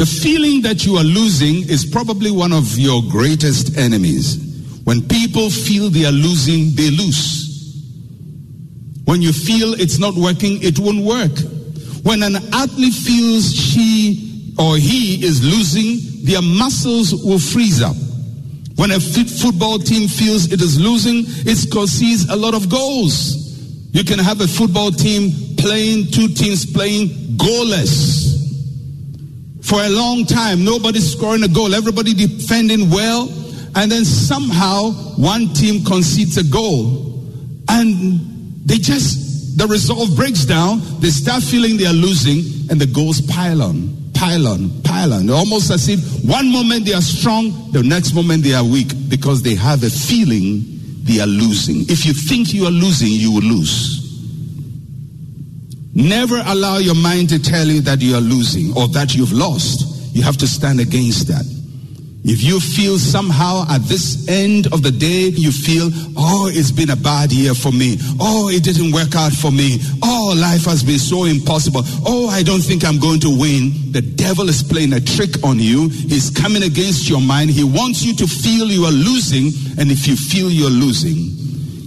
The 0.00 0.06
feeling 0.06 0.62
that 0.62 0.86
you 0.86 0.96
are 0.96 1.04
losing 1.04 1.68
is 1.68 1.84
probably 1.84 2.30
one 2.30 2.54
of 2.54 2.78
your 2.78 3.02
greatest 3.10 3.76
enemies. 3.76 4.40
When 4.84 5.06
people 5.06 5.50
feel 5.50 5.90
they 5.90 6.06
are 6.06 6.10
losing, 6.10 6.74
they 6.74 6.88
lose. 6.88 7.84
When 9.04 9.20
you 9.20 9.34
feel 9.34 9.74
it's 9.74 9.98
not 9.98 10.14
working, 10.14 10.62
it 10.62 10.78
won't 10.78 11.04
work. 11.04 11.36
When 12.02 12.22
an 12.22 12.36
athlete 12.54 12.94
feels 12.94 13.52
she 13.54 14.54
or 14.58 14.78
he 14.78 15.22
is 15.22 15.44
losing, 15.44 16.24
their 16.24 16.40
muscles 16.40 17.12
will 17.22 17.38
freeze 17.38 17.82
up. 17.82 17.96
When 18.76 18.92
a 18.92 19.00
football 19.00 19.78
team 19.80 20.08
feels 20.08 20.50
it 20.50 20.62
is 20.62 20.80
losing, 20.80 21.24
it 21.44 21.70
concedes 21.70 22.26
a 22.30 22.36
lot 22.36 22.54
of 22.54 22.70
goals. 22.70 23.36
You 23.92 24.04
can 24.04 24.18
have 24.18 24.40
a 24.40 24.48
football 24.48 24.92
team 24.92 25.56
playing, 25.58 26.06
two 26.06 26.28
teams 26.28 26.64
playing 26.64 27.08
goalless 27.36 28.29
for 29.62 29.80
a 29.80 29.88
long 29.88 30.24
time. 30.24 30.64
Nobody 30.64 31.00
scoring 31.00 31.42
a 31.42 31.48
goal. 31.48 31.74
Everybody 31.74 32.14
defending 32.14 32.90
well. 32.90 33.28
And 33.74 33.90
then 33.90 34.04
somehow 34.04 34.90
one 35.16 35.48
team 35.54 35.84
concedes 35.84 36.36
a 36.36 36.44
goal. 36.44 37.24
And 37.68 38.66
they 38.66 38.78
just, 38.78 39.58
the 39.58 39.66
resolve 39.66 40.16
breaks 40.16 40.44
down. 40.44 40.80
They 41.00 41.10
start 41.10 41.42
feeling 41.42 41.76
they 41.76 41.86
are 41.86 41.92
losing 41.92 42.70
and 42.70 42.80
the 42.80 42.86
goals 42.86 43.20
pile 43.20 43.62
on, 43.62 44.12
pile 44.14 44.46
on, 44.46 44.82
pile 44.82 45.12
on. 45.12 45.28
Almost 45.30 45.70
as 45.70 45.88
if 45.88 46.00
one 46.24 46.50
moment 46.50 46.84
they 46.84 46.94
are 46.94 47.02
strong, 47.02 47.72
the 47.72 47.82
next 47.82 48.14
moment 48.14 48.44
they 48.44 48.54
are 48.54 48.64
weak 48.64 48.92
because 49.08 49.42
they 49.42 49.54
have 49.54 49.82
a 49.82 49.90
feeling 49.90 50.62
they 51.02 51.20
are 51.20 51.26
losing. 51.26 51.82
If 51.88 52.06
you 52.06 52.12
think 52.12 52.54
you 52.54 52.66
are 52.66 52.70
losing, 52.70 53.08
you 53.08 53.32
will 53.32 53.42
lose. 53.42 53.99
Never 55.94 56.40
allow 56.46 56.78
your 56.78 56.94
mind 56.94 57.28
to 57.30 57.42
tell 57.42 57.66
you 57.66 57.80
that 57.82 58.00
you 58.00 58.14
are 58.14 58.20
losing 58.20 58.76
or 58.76 58.86
that 58.88 59.14
you've 59.14 59.32
lost. 59.32 60.14
You 60.14 60.22
have 60.22 60.36
to 60.38 60.46
stand 60.46 60.80
against 60.80 61.28
that. 61.28 61.44
If 62.22 62.42
you 62.42 62.60
feel 62.60 62.98
somehow 62.98 63.64
at 63.70 63.80
this 63.82 64.28
end 64.28 64.66
of 64.74 64.82
the 64.82 64.90
day, 64.90 65.32
you 65.32 65.50
feel, 65.50 65.88
oh, 66.16 66.50
it's 66.52 66.70
been 66.70 66.90
a 66.90 66.96
bad 66.96 67.32
year 67.32 67.54
for 67.54 67.72
me. 67.72 67.96
Oh, 68.20 68.50
it 68.50 68.62
didn't 68.62 68.92
work 68.92 69.16
out 69.16 69.32
for 69.32 69.50
me. 69.50 69.80
Oh, 70.02 70.36
life 70.36 70.66
has 70.66 70.82
been 70.82 70.98
so 70.98 71.24
impossible. 71.24 71.80
Oh, 72.04 72.28
I 72.28 72.42
don't 72.42 72.60
think 72.60 72.84
I'm 72.84 73.00
going 73.00 73.20
to 73.20 73.30
win. 73.30 73.72
The 73.92 74.02
devil 74.02 74.50
is 74.50 74.62
playing 74.62 74.92
a 74.92 75.00
trick 75.00 75.42
on 75.42 75.58
you. 75.58 75.88
He's 75.88 76.28
coming 76.28 76.62
against 76.62 77.08
your 77.08 77.22
mind. 77.22 77.50
He 77.50 77.64
wants 77.64 78.04
you 78.04 78.14
to 78.16 78.26
feel 78.26 78.68
you 78.68 78.84
are 78.84 78.92
losing. 78.92 79.50
And 79.80 79.90
if 79.90 80.06
you 80.06 80.14
feel 80.14 80.50
you're 80.50 80.68
losing, 80.68 81.16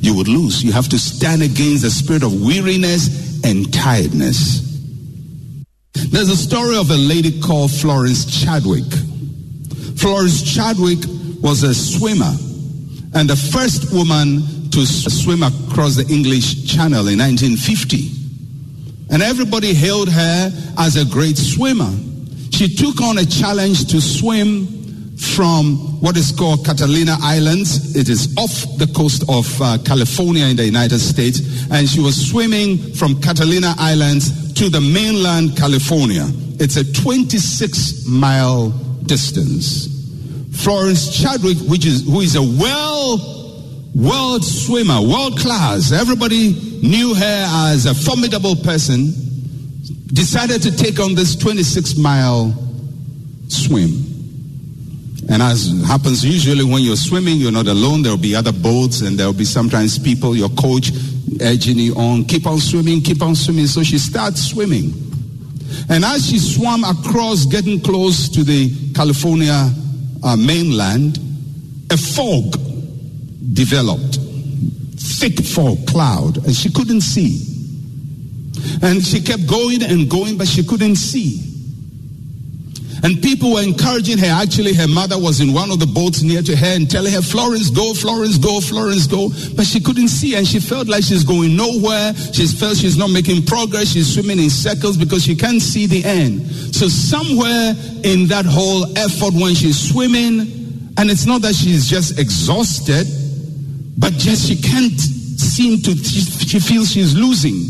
you 0.01 0.17
would 0.17 0.27
lose. 0.27 0.63
You 0.63 0.71
have 0.73 0.89
to 0.89 0.97
stand 0.97 1.43
against 1.43 1.83
the 1.83 1.91
spirit 1.91 2.23
of 2.23 2.33
weariness 2.41 3.22
and 3.43 3.71
tiredness. 3.73 4.61
There's 5.93 6.29
a 6.29 6.37
story 6.37 6.77
of 6.77 6.89
a 6.89 6.95
lady 6.95 7.39
called 7.41 7.71
Florence 7.71 8.25
Chadwick. 8.43 8.91
Florence 9.97 10.41
Chadwick 10.41 10.99
was 11.41 11.63
a 11.63 11.73
swimmer 11.73 12.33
and 13.15 13.29
the 13.29 13.35
first 13.35 13.93
woman 13.93 14.69
to 14.71 14.85
swim 14.85 15.43
across 15.43 15.95
the 15.95 16.07
English 16.11 16.65
Channel 16.65 17.07
in 17.07 17.19
1950. 17.19 18.09
And 19.11 19.21
everybody 19.21 19.73
hailed 19.73 20.09
her 20.09 20.51
as 20.79 20.95
a 20.95 21.05
great 21.05 21.37
swimmer. 21.37 21.91
She 22.51 22.73
took 22.73 23.01
on 23.01 23.19
a 23.19 23.25
challenge 23.25 23.91
to 23.91 24.01
swim 24.01 24.82
from 25.17 25.75
what 26.01 26.17
is 26.17 26.31
called 26.31 26.65
Catalina 26.65 27.17
Islands. 27.21 27.95
It 27.95 28.09
is 28.09 28.35
off 28.37 28.77
the 28.77 28.91
coast 28.95 29.23
of 29.29 29.61
uh, 29.61 29.77
California 29.85 30.45
in 30.45 30.55
the 30.55 30.65
United 30.65 30.99
States. 30.99 31.39
And 31.71 31.87
she 31.87 31.99
was 31.99 32.29
swimming 32.29 32.77
from 32.93 33.21
Catalina 33.21 33.75
Islands 33.77 34.53
to 34.53 34.69
the 34.69 34.81
mainland 34.81 35.57
California. 35.57 36.25
It's 36.59 36.77
a 36.77 36.93
26 36.93 38.07
mile 38.07 38.69
distance. 39.05 39.87
Florence 40.51 41.21
Chadwick, 41.21 41.57
which 41.67 41.85
is, 41.85 42.05
who 42.05 42.21
is 42.21 42.35
a 42.35 42.41
well, 42.41 43.17
world 43.95 44.43
swimmer, 44.43 45.01
world 45.01 45.37
class, 45.39 45.91
everybody 45.91 46.53
knew 46.81 47.13
her 47.13 47.45
as 47.71 47.85
a 47.85 47.93
formidable 47.93 48.55
person, 48.55 49.11
decided 50.13 50.61
to 50.61 50.75
take 50.75 50.99
on 50.99 51.15
this 51.15 51.35
26 51.35 51.97
mile 51.97 52.53
swim. 53.47 54.12
And 55.33 55.41
as 55.41 55.73
happens 55.87 56.23
usually 56.23 56.63
when 56.63 56.83
you're 56.83 56.95
swimming, 56.95 57.37
you're 57.37 57.51
not 57.51 57.65
alone. 57.65 58.03
There'll 58.03 58.19
be 58.19 58.35
other 58.35 58.51
boats 58.51 59.01
and 59.01 59.17
there'll 59.17 59.33
be 59.33 59.45
sometimes 59.45 59.97
people, 59.97 60.35
your 60.35 60.49
coach, 60.49 60.91
urging 61.41 61.79
you 61.79 61.95
on, 61.95 62.25
keep 62.25 62.45
on 62.45 62.59
swimming, 62.59 63.01
keep 63.01 63.19
on 63.23 63.33
swimming. 63.33 63.65
So 63.65 63.81
she 63.81 63.97
starts 63.97 64.51
swimming. 64.51 64.93
And 65.89 66.05
as 66.05 66.29
she 66.29 66.37
swam 66.37 66.83
across, 66.83 67.47
getting 67.47 67.81
close 67.81 68.29
to 68.29 68.43
the 68.43 68.93
California 68.93 69.73
uh, 70.23 70.35
mainland, 70.35 71.17
a 71.89 71.97
fog 71.97 72.51
developed, 73.53 74.19
thick 75.17 75.43
fog 75.43 75.87
cloud, 75.87 76.45
and 76.45 76.55
she 76.55 76.71
couldn't 76.71 77.01
see. 77.01 77.41
And 78.83 79.03
she 79.03 79.19
kept 79.19 79.47
going 79.47 79.81
and 79.81 80.07
going, 80.07 80.37
but 80.37 80.47
she 80.47 80.63
couldn't 80.63 80.97
see. 80.97 81.52
And 83.03 83.21
people 83.21 83.51
were 83.51 83.61
encouraging 83.61 84.17
her. 84.17 84.27
Actually, 84.27 84.73
her 84.73 84.87
mother 84.87 85.19
was 85.19 85.41
in 85.41 85.51
one 85.51 85.69
of 85.71 85.79
the 85.79 85.85
boats 85.85 86.23
near 86.23 86.41
to 86.41 86.55
her 86.55 86.75
and 86.75 86.89
telling 86.89 87.11
her, 87.11 87.21
Florence, 87.21 87.69
go, 87.69 87.93
Florence, 87.93 88.37
go, 88.37 88.61
Florence, 88.61 89.07
go. 89.07 89.27
But 89.57 89.65
she 89.65 89.81
couldn't 89.81 90.07
see 90.07 90.35
and 90.35 90.47
she 90.47 90.61
felt 90.61 90.87
like 90.87 91.03
she's 91.03 91.25
going 91.25 91.57
nowhere. 91.57 92.15
She 92.31 92.47
felt 92.47 92.77
she's 92.77 92.95
not 92.95 93.11
making 93.11 93.45
progress. 93.45 93.91
She's 93.91 94.13
swimming 94.13 94.39
in 94.39 94.49
circles 94.49 94.95
because 94.95 95.21
she 95.21 95.35
can't 95.35 95.61
see 95.61 95.85
the 95.85 96.01
end. 96.05 96.47
So 96.73 96.87
somewhere 96.87 97.75
in 98.03 98.27
that 98.27 98.45
whole 98.47 98.85
effort 98.97 99.33
when 99.33 99.53
she's 99.53 99.77
swimming, 99.91 100.39
and 100.95 101.11
it's 101.11 101.25
not 101.25 101.41
that 101.41 101.55
she's 101.55 101.89
just 101.89 102.17
exhausted, 102.17 103.05
but 103.97 104.13
just 104.13 104.47
she 104.47 104.55
can't 104.55 104.97
seem 104.97 105.81
to, 105.81 105.93
she 105.93 106.59
feels 106.61 106.89
she's 106.89 107.13
losing. 107.13 107.67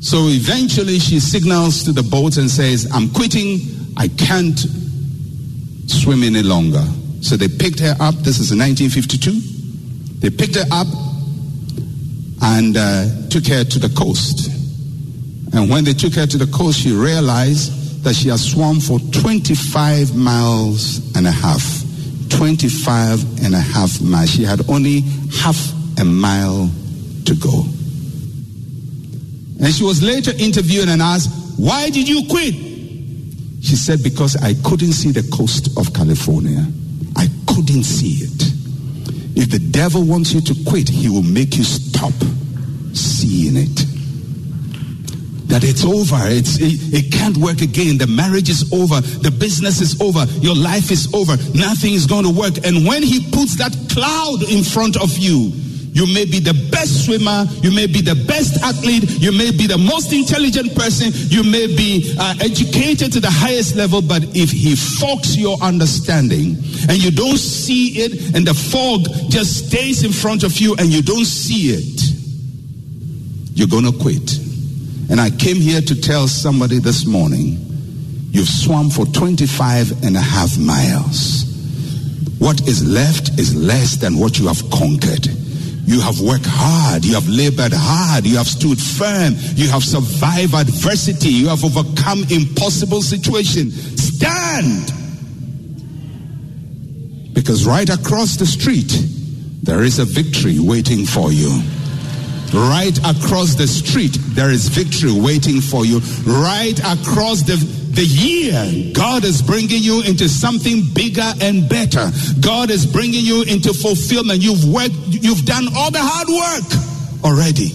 So 0.00 0.28
eventually 0.28 0.98
she 0.98 1.18
signals 1.18 1.82
to 1.84 1.92
the 1.92 2.02
boat 2.02 2.36
and 2.36 2.50
says, 2.50 2.90
I'm 2.92 3.08
quitting. 3.08 3.81
I 4.02 4.08
can't 4.08 4.58
swim 5.86 6.24
any 6.24 6.42
longer. 6.42 6.84
So 7.20 7.36
they 7.36 7.46
picked 7.46 7.78
her 7.78 7.94
up. 8.00 8.16
This 8.16 8.40
is 8.40 8.50
in 8.50 8.58
1952. 8.58 10.18
They 10.18 10.28
picked 10.28 10.56
her 10.56 10.66
up 10.72 10.88
and 12.42 12.76
uh, 12.76 13.28
took 13.30 13.46
her 13.46 13.62
to 13.62 13.78
the 13.78 13.94
coast. 13.96 14.48
And 15.54 15.70
when 15.70 15.84
they 15.84 15.92
took 15.92 16.14
her 16.14 16.26
to 16.26 16.36
the 16.36 16.48
coast, 16.48 16.80
she 16.80 16.90
realized 16.90 18.02
that 18.02 18.14
she 18.14 18.28
had 18.28 18.40
swum 18.40 18.80
for 18.80 18.98
25 18.98 20.16
miles 20.16 21.14
and 21.14 21.28
a 21.28 21.30
half. 21.30 21.62
25 22.28 23.44
and 23.44 23.54
a 23.54 23.60
half 23.60 24.00
miles. 24.00 24.30
She 24.30 24.42
had 24.42 24.68
only 24.68 25.02
half 25.38 25.72
a 26.00 26.04
mile 26.04 26.68
to 27.26 27.36
go. 27.36 27.62
And 29.64 29.72
she 29.72 29.84
was 29.84 30.02
later 30.02 30.32
interviewed 30.40 30.88
and 30.88 31.00
asked, 31.00 31.30
Why 31.56 31.88
did 31.88 32.08
you 32.08 32.26
quit? 32.28 32.71
She 33.62 33.76
said, 33.76 34.02
Because 34.02 34.36
I 34.36 34.54
couldn't 34.64 34.92
see 34.92 35.12
the 35.12 35.22
coast 35.34 35.78
of 35.78 35.94
California. 35.94 36.66
I 37.16 37.28
couldn't 37.46 37.84
see 37.84 38.24
it. 38.26 38.42
If 39.34 39.50
the 39.50 39.58
devil 39.58 40.04
wants 40.04 40.32
you 40.34 40.40
to 40.42 40.54
quit, 40.68 40.88
he 40.88 41.08
will 41.08 41.22
make 41.22 41.56
you 41.56 41.64
stop 41.64 42.12
seeing 42.92 43.56
it. 43.56 43.86
That 45.48 45.64
it's 45.64 45.84
over. 45.84 46.16
It's, 46.28 46.58
it, 46.58 46.80
it 46.92 47.12
can't 47.12 47.36
work 47.36 47.60
again. 47.60 47.98
The 47.98 48.06
marriage 48.06 48.48
is 48.48 48.70
over. 48.72 49.00
The 49.00 49.30
business 49.30 49.80
is 49.80 50.00
over. 50.00 50.24
Your 50.40 50.56
life 50.56 50.90
is 50.90 51.12
over. 51.14 51.36
Nothing 51.54 51.94
is 51.94 52.06
going 52.06 52.24
to 52.24 52.32
work. 52.32 52.64
And 52.64 52.86
when 52.86 53.02
he 53.02 53.20
puts 53.30 53.56
that 53.56 53.72
cloud 53.92 54.42
in 54.42 54.64
front 54.64 54.96
of 54.96 55.16
you, 55.18 55.52
you 55.92 56.06
may 56.06 56.24
be 56.24 56.40
the 56.40 56.54
best 56.72 57.04
swimmer. 57.04 57.44
You 57.60 57.70
may 57.70 57.86
be 57.86 58.00
the 58.00 58.14
best 58.14 58.62
athlete. 58.64 59.20
You 59.20 59.30
may 59.30 59.50
be 59.50 59.66
the 59.66 59.76
most 59.76 60.10
intelligent 60.10 60.74
person. 60.74 61.12
You 61.12 61.44
may 61.44 61.66
be 61.66 62.16
uh, 62.18 62.34
educated 62.40 63.12
to 63.12 63.20
the 63.20 63.30
highest 63.30 63.76
level. 63.76 64.00
But 64.00 64.24
if 64.34 64.50
he 64.50 64.74
fogs 64.74 65.36
your 65.36 65.58
understanding 65.60 66.56
and 66.88 66.96
you 66.96 67.10
don't 67.10 67.36
see 67.36 68.00
it 68.00 68.34
and 68.34 68.46
the 68.46 68.54
fog 68.54 69.04
just 69.28 69.68
stays 69.68 70.02
in 70.02 70.12
front 70.12 70.44
of 70.44 70.56
you 70.56 70.74
and 70.78 70.88
you 70.88 71.02
don't 71.02 71.26
see 71.26 71.76
it, 71.76 72.00
you're 73.52 73.68
going 73.68 73.84
to 73.84 73.92
quit. 73.92 74.38
And 75.10 75.20
I 75.20 75.28
came 75.28 75.56
here 75.56 75.82
to 75.82 76.00
tell 76.00 76.26
somebody 76.26 76.78
this 76.78 77.04
morning, 77.04 77.60
you've 78.32 78.48
swum 78.48 78.88
for 78.88 79.04
25 79.04 80.04
and 80.04 80.16
a 80.16 80.20
half 80.20 80.56
miles. 80.56 81.44
What 82.38 82.66
is 82.66 82.82
left 82.82 83.38
is 83.38 83.54
less 83.54 83.96
than 83.96 84.16
what 84.16 84.38
you 84.38 84.48
have 84.48 84.62
conquered. 84.70 85.28
You 85.84 86.00
have 86.00 86.20
worked 86.20 86.46
hard. 86.46 87.04
You 87.04 87.14
have 87.14 87.28
labored 87.28 87.72
hard. 87.74 88.24
You 88.24 88.36
have 88.36 88.46
stood 88.46 88.80
firm. 88.80 89.34
You 89.56 89.68
have 89.68 89.82
survived 89.82 90.54
adversity. 90.54 91.30
You 91.30 91.48
have 91.48 91.64
overcome 91.64 92.24
impossible 92.30 93.02
situations. 93.02 93.74
Stand! 94.00 94.92
Because 97.34 97.66
right 97.66 97.88
across 97.88 98.36
the 98.36 98.46
street, 98.46 98.92
there 99.62 99.82
is 99.82 99.98
a 99.98 100.04
victory 100.04 100.58
waiting 100.58 101.04
for 101.04 101.32
you. 101.32 101.62
Right 102.52 102.96
across 102.98 103.54
the 103.54 103.66
street, 103.66 104.16
there 104.34 104.50
is 104.50 104.68
victory 104.68 105.12
waiting 105.12 105.60
for 105.60 105.86
you. 105.86 106.00
Right 106.26 106.78
across 106.78 107.42
the 107.42 107.56
the 107.94 108.04
year, 108.04 108.92
God 108.94 109.24
is 109.24 109.42
bringing 109.42 109.82
you 109.82 110.02
into 110.02 110.28
something 110.28 110.82
bigger 110.94 111.30
and 111.42 111.68
better. 111.68 112.10
God 112.40 112.70
is 112.70 112.86
bringing 112.86 113.24
you 113.24 113.42
into 113.42 113.74
fulfillment. 113.74 114.42
You've 114.42 114.64
worked, 114.64 114.94
you've 115.08 115.44
done 115.44 115.68
all 115.76 115.90
the 115.90 116.00
hard 116.00 116.28
work 116.28 117.24
already. 117.24 117.68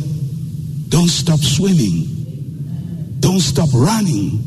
Don't 0.89 1.07
stop 1.07 1.39
swimming. 1.39 3.19
Don't 3.19 3.39
stop 3.39 3.69
running. 3.73 4.41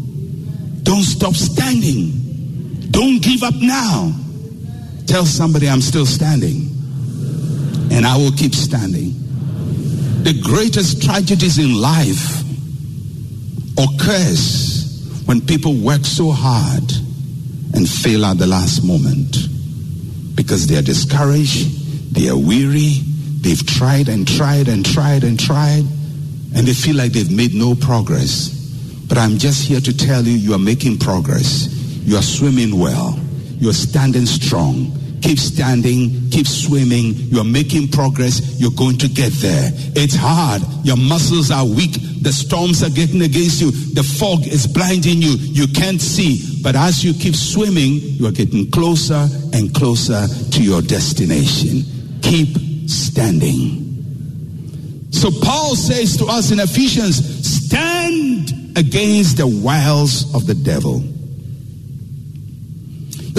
Don't 0.82 1.04
stop 1.04 1.34
standing. 1.34 2.90
Don't 2.90 3.22
give 3.22 3.44
up 3.44 3.54
now. 3.54 4.12
Tell 5.06 5.24
somebody 5.24 5.68
I'm 5.68 5.82
still 5.82 6.06
standing. 6.06 6.68
And 7.92 8.04
I 8.04 8.16
will 8.16 8.32
keep 8.32 8.54
standing. 8.54 9.14
The 10.24 10.40
greatest 10.42 11.02
tragedies 11.02 11.58
in 11.58 11.74
life 11.74 12.42
occurs 13.78 14.69
when 15.30 15.40
people 15.40 15.74
work 15.74 16.04
so 16.04 16.32
hard 16.32 16.82
and 17.72 17.88
fail 17.88 18.26
at 18.26 18.36
the 18.38 18.48
last 18.48 18.82
moment 18.82 19.36
because 20.34 20.66
they 20.66 20.76
are 20.76 20.82
discouraged, 20.82 22.12
they 22.12 22.28
are 22.28 22.36
weary, 22.36 22.98
they've 23.40 23.64
tried 23.64 24.08
and 24.08 24.26
tried 24.26 24.66
and 24.66 24.84
tried 24.84 25.22
and 25.22 25.38
tried, 25.38 25.84
and 26.56 26.66
they 26.66 26.74
feel 26.74 26.96
like 26.96 27.12
they've 27.12 27.30
made 27.30 27.54
no 27.54 27.76
progress. 27.76 28.48
But 29.06 29.18
I'm 29.18 29.38
just 29.38 29.68
here 29.68 29.80
to 29.80 29.96
tell 29.96 30.24
you, 30.24 30.32
you 30.32 30.52
are 30.52 30.58
making 30.58 30.98
progress. 30.98 31.68
You 32.02 32.16
are 32.16 32.22
swimming 32.22 32.76
well. 32.76 33.16
You 33.60 33.70
are 33.70 33.80
standing 33.88 34.26
strong. 34.26 34.98
Keep 35.22 35.38
standing, 35.38 36.30
keep 36.30 36.46
swimming. 36.46 37.14
You're 37.28 37.44
making 37.44 37.88
progress. 37.88 38.58
You're 38.58 38.70
going 38.72 38.98
to 38.98 39.08
get 39.08 39.32
there. 39.34 39.70
It's 39.94 40.14
hard. 40.14 40.62
Your 40.82 40.96
muscles 40.96 41.50
are 41.50 41.64
weak. 41.64 41.96
The 42.22 42.32
storms 42.32 42.82
are 42.82 42.90
getting 42.90 43.22
against 43.22 43.60
you. 43.60 43.70
The 43.70 44.02
fog 44.02 44.46
is 44.46 44.66
blinding 44.66 45.22
you. 45.22 45.36
You 45.38 45.68
can't 45.68 46.00
see. 46.00 46.62
But 46.62 46.76
as 46.76 47.04
you 47.04 47.12
keep 47.14 47.34
swimming, 47.34 48.00
you 48.00 48.26
are 48.26 48.32
getting 48.32 48.70
closer 48.70 49.28
and 49.52 49.74
closer 49.74 50.26
to 50.26 50.62
your 50.62 50.82
destination. 50.82 51.84
Keep 52.22 52.88
standing. 52.88 53.90
So 55.10 55.30
Paul 55.42 55.76
says 55.76 56.16
to 56.18 56.26
us 56.26 56.50
in 56.50 56.60
Ephesians, 56.60 57.16
stand 57.46 58.76
against 58.76 59.36
the 59.36 59.46
wiles 59.46 60.34
of 60.34 60.46
the 60.46 60.54
devil. 60.54 61.02